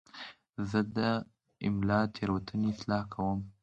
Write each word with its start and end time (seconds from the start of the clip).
زه 0.69 0.79
د 0.95 0.97
املا 1.67 1.99
تېروتنې 2.15 2.67
اصلاح 2.73 3.03
کوم. 3.13 3.39